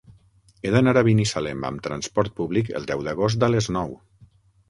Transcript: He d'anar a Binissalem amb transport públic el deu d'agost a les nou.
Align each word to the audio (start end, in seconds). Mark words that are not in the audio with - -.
He 0.61 0.69
d'anar 0.75 0.93
a 1.01 1.03
Binissalem 1.07 1.67
amb 1.69 1.83
transport 1.89 2.35
públic 2.41 2.71
el 2.79 2.87
deu 2.93 3.03
d'agost 3.09 3.45
a 3.49 3.53
les 3.57 3.67
nou. 3.79 3.93